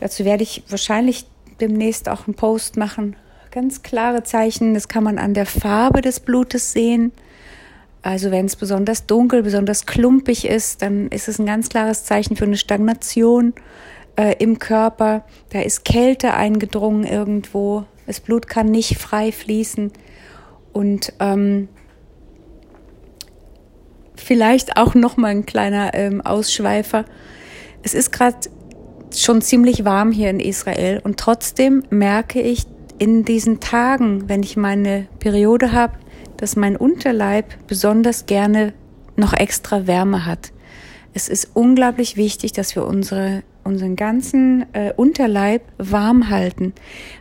dazu 0.00 0.24
werde 0.24 0.42
ich 0.42 0.64
wahrscheinlich 0.68 1.26
demnächst 1.60 2.08
auch 2.08 2.26
einen 2.26 2.34
Post 2.34 2.76
machen, 2.76 3.16
ganz 3.56 3.82
klare 3.82 4.22
Zeichen, 4.22 4.74
das 4.74 4.86
kann 4.86 5.02
man 5.02 5.16
an 5.16 5.32
der 5.32 5.46
Farbe 5.46 6.02
des 6.02 6.20
Blutes 6.20 6.74
sehen. 6.74 7.10
Also 8.02 8.30
wenn 8.30 8.44
es 8.44 8.54
besonders 8.54 9.06
dunkel, 9.06 9.42
besonders 9.42 9.86
klumpig 9.86 10.46
ist, 10.46 10.82
dann 10.82 11.08
ist 11.08 11.26
es 11.26 11.38
ein 11.38 11.46
ganz 11.46 11.70
klares 11.70 12.04
Zeichen 12.04 12.36
für 12.36 12.44
eine 12.44 12.58
Stagnation 12.58 13.54
äh, 14.16 14.34
im 14.40 14.58
Körper. 14.58 15.24
Da 15.54 15.62
ist 15.62 15.86
Kälte 15.86 16.34
eingedrungen 16.34 17.04
irgendwo. 17.04 17.86
Das 18.06 18.20
Blut 18.20 18.46
kann 18.46 18.66
nicht 18.66 18.98
frei 18.98 19.32
fließen. 19.32 19.90
Und 20.74 21.14
ähm, 21.18 21.68
vielleicht 24.16 24.76
auch 24.76 24.94
noch 24.94 25.16
mal 25.16 25.28
ein 25.28 25.46
kleiner 25.46 25.94
ähm, 25.94 26.20
Ausschweifer. 26.20 27.06
Es 27.82 27.94
ist 27.94 28.12
gerade 28.12 28.36
schon 29.14 29.40
ziemlich 29.40 29.86
warm 29.86 30.12
hier 30.12 30.28
in 30.28 30.40
Israel 30.40 31.00
und 31.02 31.18
trotzdem 31.18 31.84
merke 31.88 32.42
ich 32.42 32.66
in 32.98 33.24
diesen 33.24 33.60
Tagen, 33.60 34.28
wenn 34.28 34.42
ich 34.42 34.56
meine 34.56 35.06
Periode 35.18 35.72
habe, 35.72 35.94
dass 36.36 36.56
mein 36.56 36.76
Unterleib 36.76 37.66
besonders 37.66 38.26
gerne 38.26 38.72
noch 39.16 39.32
extra 39.32 39.86
Wärme 39.86 40.26
hat. 40.26 40.52
Es 41.14 41.28
ist 41.28 41.50
unglaublich 41.54 42.16
wichtig, 42.16 42.52
dass 42.52 42.76
wir 42.76 42.86
unsere 42.86 43.42
unseren 43.66 43.96
ganzen 43.96 44.64
äh, 44.72 44.92
Unterleib 44.96 45.62
warm 45.76 46.30
halten. 46.30 46.72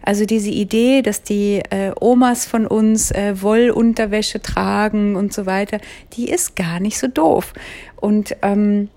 Also 0.03 0.25
diese 0.25 0.51
Idee, 0.51 1.01
dass 1.01 1.23
die 1.23 1.61
äh, 1.71 1.91
Omas 1.99 2.45
von 2.45 2.67
uns 2.67 3.11
äh, 3.11 3.41
Wollunterwäsche 3.41 4.41
tragen 4.41 5.15
und 5.15 5.33
so 5.33 5.45
weiter, 5.45 5.79
die 6.13 6.29
ist 6.29 6.55
gar 6.55 6.79
nicht 6.79 6.99
so 6.99 7.07
doof. 7.07 7.53
Und 7.95 8.37
ähm, 8.43 8.89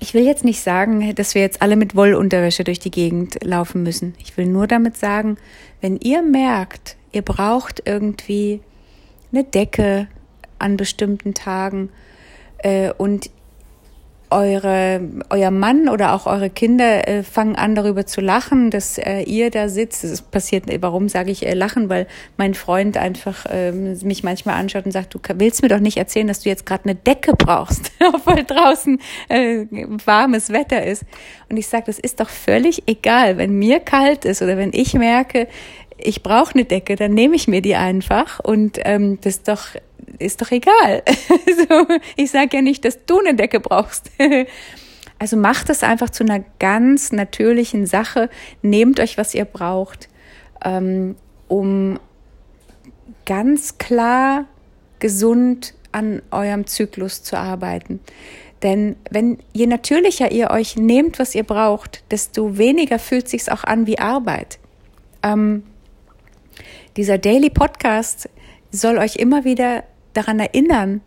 ich 0.00 0.14
will 0.14 0.24
jetzt 0.24 0.44
nicht 0.44 0.60
sagen, 0.60 1.14
dass 1.14 1.34
wir 1.34 1.42
jetzt 1.42 1.62
alle 1.62 1.76
mit 1.76 1.94
Wollunterwäsche 1.94 2.64
durch 2.64 2.80
die 2.80 2.90
Gegend 2.90 3.42
laufen 3.44 3.82
müssen. 3.82 4.14
Ich 4.18 4.36
will 4.36 4.46
nur 4.46 4.66
damit 4.66 4.96
sagen, 4.96 5.36
wenn 5.80 5.96
ihr 5.96 6.22
merkt, 6.22 6.96
ihr 7.12 7.22
braucht 7.22 7.82
irgendwie 7.86 8.60
eine 9.32 9.44
Decke 9.44 10.08
an 10.58 10.76
bestimmten 10.76 11.34
Tagen 11.34 11.90
äh, 12.58 12.92
und 12.92 13.30
eure, 14.32 15.00
euer 15.30 15.50
Mann 15.50 15.88
oder 15.88 16.14
auch 16.14 16.26
eure 16.26 16.50
Kinder 16.50 17.06
äh, 17.06 17.22
fangen 17.22 17.54
an 17.54 17.74
darüber 17.74 18.06
zu 18.06 18.20
lachen, 18.20 18.70
dass 18.70 18.98
äh, 18.98 19.22
ihr 19.22 19.50
da 19.50 19.68
sitzt. 19.68 20.02
Es 20.04 20.22
passiert, 20.22 20.64
warum 20.80 21.08
sage 21.08 21.30
ich 21.30 21.46
äh, 21.46 21.54
lachen? 21.54 21.88
Weil 21.88 22.06
mein 22.36 22.54
Freund 22.54 22.96
einfach 22.96 23.46
äh, 23.46 23.70
mich 23.72 24.24
manchmal 24.24 24.56
anschaut 24.56 24.86
und 24.86 24.92
sagt, 24.92 25.14
du 25.14 25.20
willst 25.36 25.62
mir 25.62 25.68
doch 25.68 25.80
nicht 25.80 25.98
erzählen, 25.98 26.26
dass 26.26 26.40
du 26.40 26.48
jetzt 26.48 26.66
gerade 26.66 26.84
eine 26.84 26.94
Decke 26.94 27.34
brauchst, 27.36 27.92
obwohl 28.14 28.42
draußen 28.44 28.98
äh, 29.28 29.66
warmes 30.04 30.50
Wetter 30.50 30.84
ist. 30.84 31.04
Und 31.48 31.56
ich 31.56 31.68
sage, 31.68 31.84
das 31.86 31.98
ist 31.98 32.20
doch 32.20 32.30
völlig 32.30 32.84
egal, 32.86 33.36
wenn 33.36 33.58
mir 33.58 33.80
kalt 33.80 34.24
ist 34.24 34.42
oder 34.42 34.56
wenn 34.56 34.72
ich 34.72 34.94
merke, 34.94 35.46
ich 36.04 36.22
brauche 36.22 36.54
eine 36.54 36.64
Decke, 36.64 36.96
dann 36.96 37.12
nehme 37.12 37.36
ich 37.36 37.48
mir 37.48 37.62
die 37.62 37.76
einfach 37.76 38.40
und 38.40 38.78
ähm, 38.84 39.18
das 39.20 39.36
ist 39.36 39.48
doch 39.48 39.66
ist 40.18 40.40
doch 40.40 40.50
egal. 40.50 41.02
so, 41.68 41.86
ich 42.16 42.30
sage 42.30 42.56
ja 42.56 42.62
nicht, 42.62 42.84
dass 42.84 43.04
du 43.06 43.18
eine 43.20 43.34
Decke 43.34 43.60
brauchst. 43.60 44.10
also 45.18 45.36
macht 45.36 45.70
es 45.70 45.82
einfach 45.82 46.10
zu 46.10 46.24
einer 46.24 46.44
ganz 46.58 47.12
natürlichen 47.12 47.86
Sache. 47.86 48.28
Nehmt 48.62 49.00
euch, 49.00 49.18
was 49.18 49.34
ihr 49.34 49.44
braucht, 49.44 50.08
ähm, 50.64 51.16
um 51.48 51.98
ganz 53.24 53.78
klar 53.78 54.46
gesund 54.98 55.74
an 55.92 56.22
eurem 56.30 56.66
Zyklus 56.66 57.22
zu 57.22 57.36
arbeiten. 57.36 58.00
Denn 58.62 58.96
wenn 59.10 59.38
je 59.52 59.66
natürlicher 59.66 60.30
ihr 60.30 60.50
euch 60.50 60.76
nehmt, 60.76 61.18
was 61.18 61.34
ihr 61.34 61.42
braucht, 61.42 62.04
desto 62.10 62.56
weniger 62.56 62.98
fühlt 62.98 63.28
sich's 63.28 63.48
auch 63.48 63.64
an 63.64 63.86
wie 63.86 63.98
Arbeit. 63.98 64.58
Ähm, 65.22 65.64
dieser 66.96 67.18
Daily 67.18 67.50
Podcast 67.50 68.28
soll 68.70 68.98
euch 68.98 69.16
immer 69.16 69.44
wieder 69.44 69.84
daran 70.14 70.40
erinnern, 70.40 71.00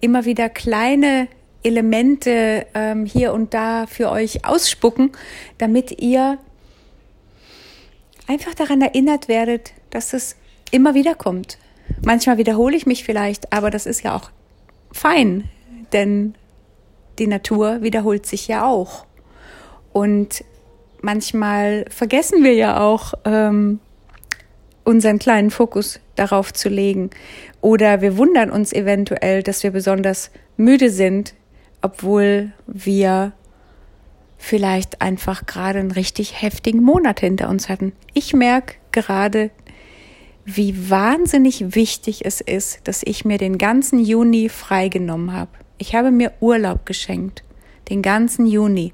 immer 0.00 0.24
wieder 0.24 0.48
kleine 0.48 1.28
Elemente 1.62 2.66
ähm, 2.74 3.06
hier 3.06 3.32
und 3.32 3.54
da 3.54 3.86
für 3.86 4.10
euch 4.10 4.44
ausspucken, 4.44 5.12
damit 5.58 6.02
ihr 6.02 6.38
einfach 8.26 8.54
daran 8.54 8.82
erinnert 8.82 9.28
werdet, 9.28 9.72
dass 9.90 10.12
es 10.12 10.36
immer 10.70 10.94
wieder 10.94 11.14
kommt. 11.14 11.58
Manchmal 12.04 12.38
wiederhole 12.38 12.76
ich 12.76 12.86
mich 12.86 13.04
vielleicht, 13.04 13.52
aber 13.52 13.70
das 13.70 13.86
ist 13.86 14.02
ja 14.02 14.14
auch 14.14 14.30
fein, 14.92 15.44
denn 15.92 16.34
die 17.18 17.26
Natur 17.26 17.82
wiederholt 17.82 18.26
sich 18.26 18.48
ja 18.48 18.66
auch. 18.66 19.06
Und 19.92 20.44
manchmal 21.00 21.84
vergessen 21.88 22.42
wir 22.42 22.54
ja 22.54 22.80
auch, 22.80 23.14
ähm, 23.24 23.80
unseren 24.84 25.18
kleinen 25.18 25.50
Fokus 25.50 26.00
darauf 26.14 26.52
zu 26.52 26.68
legen. 26.68 27.10
Oder 27.60 28.00
wir 28.00 28.16
wundern 28.16 28.50
uns 28.50 28.72
eventuell, 28.72 29.42
dass 29.42 29.62
wir 29.62 29.70
besonders 29.70 30.30
müde 30.56 30.90
sind, 30.90 31.34
obwohl 31.82 32.52
wir 32.66 33.32
vielleicht 34.36 35.00
einfach 35.00 35.46
gerade 35.46 35.78
einen 35.78 35.90
richtig 35.90 36.42
heftigen 36.42 36.82
Monat 36.82 37.20
hinter 37.20 37.48
uns 37.48 37.68
hatten. 37.68 37.92
Ich 38.12 38.34
merke 38.34 38.74
gerade, 38.92 39.50
wie 40.44 40.90
wahnsinnig 40.90 41.74
wichtig 41.74 42.26
es 42.26 42.42
ist, 42.42 42.80
dass 42.84 43.02
ich 43.02 43.24
mir 43.24 43.38
den 43.38 43.56
ganzen 43.56 43.98
Juni 43.98 44.50
freigenommen 44.50 45.32
habe. 45.32 45.50
Ich 45.78 45.94
habe 45.94 46.10
mir 46.10 46.32
Urlaub 46.40 46.84
geschenkt, 46.84 47.42
den 47.88 48.02
ganzen 48.02 48.46
Juni. 48.46 48.92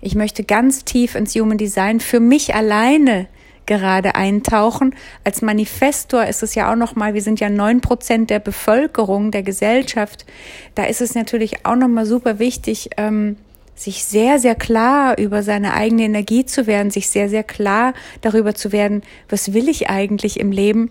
Ich 0.00 0.16
möchte 0.16 0.42
ganz 0.42 0.84
tief 0.84 1.14
ins 1.14 1.34
Human 1.36 1.58
Design 1.58 2.00
für 2.00 2.20
mich 2.20 2.54
alleine 2.54 3.28
gerade 3.66 4.14
eintauchen. 4.14 4.94
Als 5.24 5.42
Manifestor 5.42 6.24
ist 6.24 6.42
es 6.42 6.54
ja 6.54 6.70
auch 6.70 6.76
nochmal, 6.76 7.14
wir 7.14 7.22
sind 7.22 7.40
ja 7.40 7.50
neun 7.50 7.80
Prozent 7.80 8.30
der 8.30 8.38
Bevölkerung, 8.38 9.30
der 9.30 9.42
Gesellschaft. 9.42 10.24
Da 10.74 10.84
ist 10.84 11.00
es 11.00 11.14
natürlich 11.14 11.66
auch 11.66 11.76
nochmal 11.76 12.06
super 12.06 12.38
wichtig, 12.38 12.90
ähm, 12.96 13.36
sich 13.74 14.04
sehr, 14.04 14.38
sehr 14.38 14.54
klar 14.54 15.18
über 15.18 15.42
seine 15.42 15.74
eigene 15.74 16.04
Energie 16.04 16.46
zu 16.46 16.66
werden, 16.66 16.90
sich 16.90 17.08
sehr, 17.08 17.28
sehr 17.28 17.44
klar 17.44 17.92
darüber 18.22 18.54
zu 18.54 18.72
werden, 18.72 19.02
was 19.28 19.52
will 19.52 19.68
ich 19.68 19.90
eigentlich 19.90 20.40
im 20.40 20.50
Leben. 20.50 20.90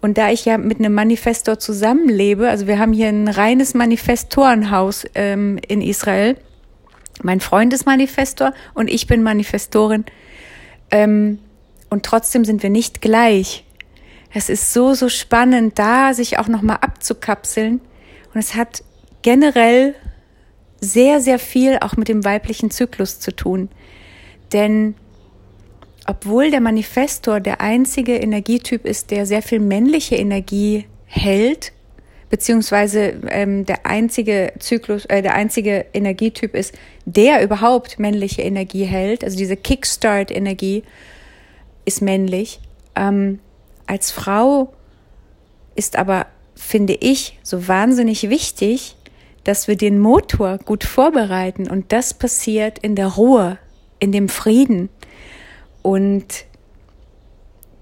Und 0.00 0.18
da 0.18 0.30
ich 0.30 0.44
ja 0.44 0.58
mit 0.58 0.78
einem 0.78 0.94
Manifestor 0.94 1.58
zusammenlebe, 1.58 2.48
also 2.48 2.66
wir 2.66 2.78
haben 2.78 2.92
hier 2.92 3.08
ein 3.08 3.28
reines 3.28 3.74
Manifestorenhaus 3.74 5.04
ähm, 5.14 5.58
in 5.68 5.82
Israel. 5.82 6.36
Mein 7.22 7.40
Freund 7.40 7.72
ist 7.74 7.84
Manifestor 7.84 8.54
und 8.74 8.88
ich 8.88 9.06
bin 9.06 9.22
Manifestorin. 9.22 10.04
Ähm, 10.90 11.38
und 11.90 12.04
trotzdem 12.04 12.44
sind 12.44 12.62
wir 12.62 12.70
nicht 12.70 13.02
gleich. 13.02 13.64
Es 14.32 14.48
ist 14.48 14.72
so, 14.72 14.94
so 14.94 15.08
spannend, 15.08 15.78
da 15.78 16.14
sich 16.14 16.38
auch 16.38 16.48
nochmal 16.48 16.78
abzukapseln. 16.80 17.80
Und 18.32 18.40
es 18.40 18.54
hat 18.54 18.84
generell 19.22 19.94
sehr, 20.80 21.20
sehr 21.20 21.38
viel 21.38 21.78
auch 21.80 21.96
mit 21.96 22.08
dem 22.08 22.24
weiblichen 22.24 22.70
Zyklus 22.70 23.18
zu 23.18 23.34
tun. 23.34 23.68
Denn 24.52 24.94
obwohl 26.06 26.50
der 26.50 26.60
Manifestor 26.60 27.40
der 27.40 27.60
einzige 27.60 28.16
Energietyp 28.16 28.84
ist, 28.86 29.10
der 29.10 29.26
sehr 29.26 29.42
viel 29.42 29.60
männliche 29.60 30.16
Energie 30.16 30.86
hält, 31.06 31.72
beziehungsweise 32.30 33.14
ähm, 33.28 33.66
der 33.66 33.84
einzige 33.84 34.52
Zyklus, 34.60 35.04
äh, 35.06 35.22
der 35.22 35.34
einzige 35.34 35.86
Energietyp 35.92 36.54
ist, 36.54 36.74
der 37.04 37.42
überhaupt 37.42 37.98
männliche 37.98 38.42
Energie 38.42 38.84
hält, 38.84 39.24
also 39.24 39.36
diese 39.36 39.56
Kickstart-Energie 39.56 40.84
ist 41.84 42.02
männlich. 42.02 42.60
Ähm, 42.94 43.40
als 43.86 44.10
Frau 44.10 44.72
ist 45.74 45.96
aber, 45.96 46.26
finde 46.54 46.94
ich, 46.94 47.38
so 47.42 47.66
wahnsinnig 47.68 48.28
wichtig, 48.28 48.96
dass 49.44 49.68
wir 49.68 49.76
den 49.76 49.98
Motor 49.98 50.58
gut 50.58 50.84
vorbereiten 50.84 51.68
und 51.70 51.92
das 51.92 52.14
passiert 52.14 52.78
in 52.78 52.94
der 52.94 53.08
Ruhe, 53.08 53.58
in 53.98 54.12
dem 54.12 54.28
Frieden. 54.28 54.90
Und 55.82 56.44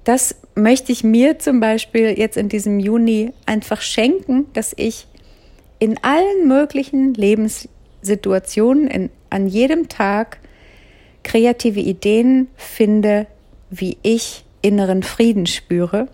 das 0.05 0.37
möchte 0.55 0.93
ich 0.93 1.05
mir 1.05 1.39
zum 1.39 1.61
Beispiel 1.61 2.19
jetzt 2.19 2.37
in 2.37 2.49
diesem 2.49 2.81
Juni 2.81 3.33
einfach 3.47 3.81
schenken, 3.81 4.47
dass 4.53 4.73
ich 4.77 5.07
in 5.79 6.03
allen 6.03 6.49
möglichen 6.49 7.15
Lebenssituationen, 7.15 8.89
in, 8.89 9.11
an 9.31 9.47
jedem 9.47 9.89
Tag 9.89 10.39
kreative 11.23 11.81
Ideen 11.81 12.49
finde, 12.57 13.27
wie 13.71 13.99
ich 14.03 14.45
inneren 14.63 15.03
Frieden 15.03 15.47
spüre. 15.47 16.09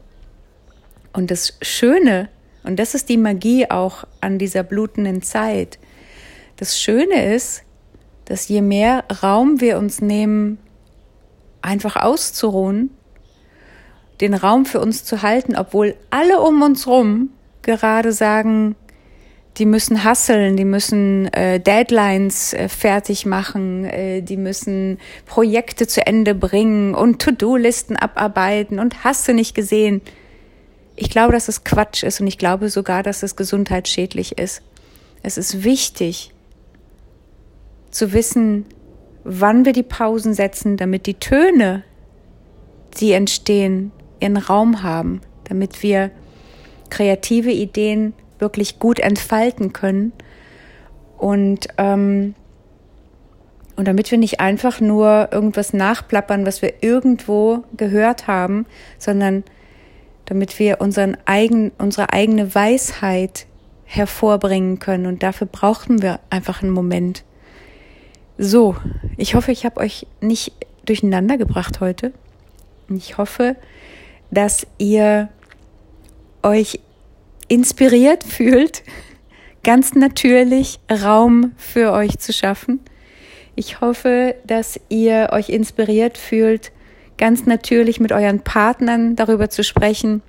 Und 1.12 1.30
das 1.30 1.56
Schöne, 1.62 2.28
und 2.62 2.78
das 2.78 2.94
ist 2.94 3.08
die 3.08 3.16
Magie 3.16 3.70
auch 3.70 4.04
an 4.20 4.38
dieser 4.38 4.62
blutenden 4.62 5.22
Zeit, 5.22 5.78
das 6.56 6.80
Schöne 6.80 7.34
ist, 7.34 7.62
dass 8.26 8.48
je 8.48 8.62
mehr 8.62 9.04
Raum 9.22 9.60
wir 9.60 9.78
uns 9.78 10.00
nehmen, 10.00 10.58
einfach 11.62 11.96
auszuruhen, 11.96 12.90
den 14.20 14.34
Raum 14.34 14.66
für 14.66 14.80
uns 14.80 15.04
zu 15.04 15.22
halten, 15.22 15.56
obwohl 15.56 15.96
alle 16.10 16.40
um 16.40 16.62
uns 16.62 16.86
rum 16.86 17.30
gerade 17.62 18.12
sagen, 18.12 18.76
die 19.56 19.66
müssen 19.66 20.02
hasseln, 20.02 20.56
die 20.56 20.64
müssen 20.64 21.32
äh, 21.32 21.60
Deadlines 21.60 22.54
äh, 22.54 22.68
fertig 22.68 23.24
machen, 23.24 23.84
äh, 23.84 24.20
die 24.20 24.36
müssen 24.36 24.98
Projekte 25.26 25.86
zu 25.86 26.04
Ende 26.06 26.34
bringen 26.34 26.94
und 26.94 27.22
To-Do-Listen 27.22 27.96
abarbeiten 27.96 28.80
und 28.80 29.04
hast 29.04 29.28
du 29.28 29.34
nicht 29.34 29.54
gesehen. 29.54 30.02
Ich 30.96 31.08
glaube, 31.08 31.32
dass 31.32 31.48
es 31.48 31.62
Quatsch 31.62 32.02
ist 32.02 32.20
und 32.20 32.26
ich 32.26 32.38
glaube 32.38 32.68
sogar, 32.68 33.02
dass 33.02 33.22
es 33.22 33.36
gesundheitsschädlich 33.36 34.38
ist. 34.38 34.62
Es 35.22 35.38
ist 35.38 35.62
wichtig 35.62 36.32
zu 37.90 38.12
wissen, 38.12 38.66
wann 39.22 39.64
wir 39.64 39.72
die 39.72 39.84
Pausen 39.84 40.34
setzen, 40.34 40.76
damit 40.76 41.06
die 41.06 41.14
Töne, 41.14 41.84
die 42.98 43.12
entstehen, 43.12 43.92
ihren 44.20 44.36
Raum 44.36 44.82
haben, 44.82 45.20
damit 45.44 45.82
wir 45.82 46.10
kreative 46.90 47.50
Ideen 47.50 48.14
wirklich 48.44 48.78
gut 48.78 49.00
entfalten 49.00 49.72
können 49.72 50.12
und 51.18 51.66
ähm, 51.78 52.34
und 53.76 53.88
damit 53.88 54.10
wir 54.12 54.18
nicht 54.18 54.38
einfach 54.38 54.80
nur 54.80 55.30
irgendwas 55.32 55.72
nachplappern, 55.72 56.46
was 56.46 56.62
wir 56.62 56.74
irgendwo 56.82 57.64
gehört 57.76 58.28
haben, 58.28 58.66
sondern 58.98 59.42
damit 60.26 60.60
wir 60.60 60.80
unseren 60.80 61.16
eigen, 61.24 61.72
unsere 61.78 62.12
eigene 62.12 62.54
Weisheit 62.54 63.46
hervorbringen 63.84 64.78
können. 64.78 65.06
Und 65.06 65.24
dafür 65.24 65.48
brauchen 65.50 66.02
wir 66.02 66.20
einfach 66.30 66.62
einen 66.62 66.70
Moment. 66.70 67.24
So, 68.38 68.76
ich 69.16 69.34
hoffe, 69.34 69.50
ich 69.50 69.64
habe 69.64 69.80
euch 69.80 70.06
nicht 70.20 70.52
durcheinander 70.86 71.36
gebracht 71.36 71.80
heute. 71.80 72.12
Ich 72.88 73.18
hoffe, 73.18 73.56
dass 74.30 74.66
ihr 74.78 75.30
euch 76.42 76.80
inspiriert 77.48 78.24
fühlt, 78.24 78.82
ganz 79.62 79.94
natürlich 79.94 80.78
Raum 80.90 81.52
für 81.56 81.92
euch 81.92 82.18
zu 82.18 82.32
schaffen. 82.32 82.80
Ich 83.56 83.80
hoffe, 83.80 84.34
dass 84.46 84.80
ihr 84.88 85.30
euch 85.32 85.48
inspiriert 85.48 86.18
fühlt, 86.18 86.72
ganz 87.18 87.46
natürlich 87.46 88.00
mit 88.00 88.12
euren 88.12 88.40
Partnern 88.40 89.16
darüber 89.16 89.48
zu 89.48 89.62
sprechen, 89.62 90.22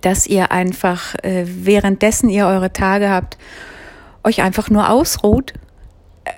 dass 0.00 0.26
ihr 0.26 0.52
einfach, 0.52 1.14
äh, 1.22 1.44
währenddessen 1.46 2.30
ihr 2.30 2.46
eure 2.46 2.72
Tage 2.72 3.10
habt, 3.10 3.36
euch 4.24 4.42
einfach 4.42 4.70
nur 4.70 4.88
ausruht. 4.90 5.54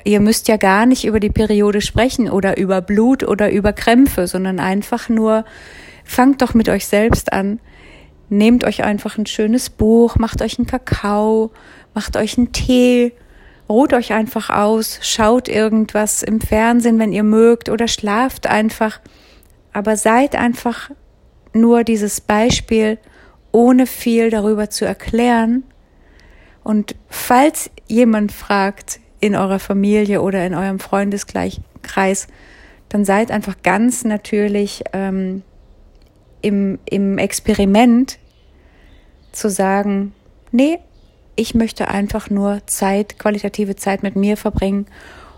Ihr 0.05 0.21
müsst 0.21 0.49
ja 0.49 0.57
gar 0.57 0.87
nicht 0.87 1.05
über 1.05 1.21
die 1.21 1.31
Periode 1.31 1.81
sprechen 1.81 2.31
oder 2.31 2.57
über 2.57 2.81
Blut 2.81 3.23
oder 3.23 3.51
über 3.53 3.73
Krämpfe, 3.73 4.27
sondern 4.27 4.59
einfach 4.59 5.09
nur, 5.09 5.45
fangt 6.05 6.43
doch 6.43 6.55
mit 6.55 6.69
euch 6.69 6.87
selbst 6.87 7.33
an 7.33 7.61
Nehmt 8.33 8.65
euch 8.65 8.83
einfach 8.83 9.19
ein 9.19 9.27
schönes 9.27 9.69
Buch, 9.69 10.17
macht 10.17 10.41
euch 10.41 10.59
einen 10.59 10.67
Kakao, 10.67 11.51
macht 11.93 12.17
euch 12.17 12.39
einen 12.39 12.51
Tee, 12.51 13.13
ruht 13.69 13.93
euch 13.93 14.15
einfach 14.15 14.49
aus, 14.49 15.01
schaut 15.03 15.51
irgendwas 15.51 16.23
im 16.23 16.41
Fernsehen, 16.41 16.99
wenn 16.99 17.13
ihr 17.13 17.25
mögt, 17.25 17.69
oder 17.69 17.89
schlaft 17.89 18.47
einfach. 18.47 19.03
Aber 19.75 19.99
seid 19.99 20.35
einfach 20.35 20.91
nur 21.53 21.85
dieses 21.85 22.23
Beispiel, 22.23 22.97
ohne 23.51 23.87
viel 23.87 24.31
darüber 24.31 24.71
zu 24.71 24.87
erklären. 24.87 25.65
Und 26.65 26.97
falls 27.11 27.71
jemand 27.87 28.33
fragt 28.33 28.99
in 29.21 29.37
eurer 29.37 29.59
Familie 29.59 30.23
oder 30.23 30.47
in 30.47 30.55
eurem 30.55 30.81
Freundeskreis, 30.81 32.29
dann 32.89 33.05
seid 33.05 33.31
einfach 33.31 33.57
ganz 33.63 34.05
natürlich 34.05 34.85
ähm, 34.95 35.43
im, 36.41 36.79
im 36.87 37.19
Experiment 37.19 38.19
zu 39.33 39.51
sagen, 39.51 40.15
nee, 40.51 40.79
ich 41.37 41.55
möchte 41.55 41.89
einfach 41.89 42.31
nur 42.31 42.61
Zeit, 42.67 43.19
qualitative 43.19 43.77
Zeit 43.77 44.03
mit 44.03 44.17
mir 44.17 44.37
verbringen 44.37 44.87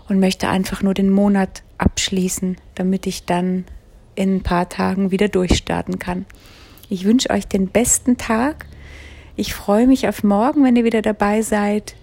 und 0.09 0.19
möchte 0.19 0.49
einfach 0.49 0.81
nur 0.81 0.93
den 0.93 1.09
Monat 1.09 1.63
abschließen, 1.77 2.57
damit 2.75 3.07
ich 3.07 3.25
dann 3.25 3.65
in 4.15 4.37
ein 4.37 4.43
paar 4.43 4.69
Tagen 4.69 5.11
wieder 5.11 5.27
durchstarten 5.27 5.99
kann. 5.99 6.25
Ich 6.89 7.05
wünsche 7.05 7.29
euch 7.29 7.47
den 7.47 7.67
besten 7.67 8.17
Tag. 8.17 8.67
Ich 9.35 9.53
freue 9.53 9.87
mich 9.87 10.07
auf 10.07 10.23
morgen, 10.23 10.63
wenn 10.63 10.75
ihr 10.75 10.83
wieder 10.83 11.01
dabei 11.01 11.41
seid. 11.41 11.95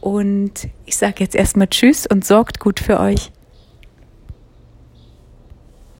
Und 0.00 0.68
ich 0.86 0.96
sage 0.96 1.16
jetzt 1.18 1.34
erstmal 1.34 1.68
Tschüss 1.68 2.06
und 2.06 2.24
sorgt 2.24 2.58
gut 2.58 2.80
für 2.80 2.98
euch. 3.00 3.30